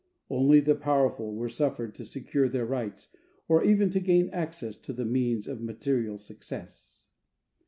[0.31, 3.09] Only the powerful were suffered to secure their rights
[3.47, 7.09] or even to gain access to the means of material success.